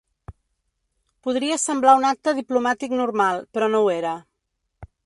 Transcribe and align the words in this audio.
Podria 1.27 1.59
semblar 1.65 1.93
un 2.01 2.09
acte 2.13 2.35
diplomàtic 2.41 2.97
normal, 3.05 3.47
però 3.55 3.71
no 3.77 3.85
ho 3.87 3.97
era. 3.99 4.17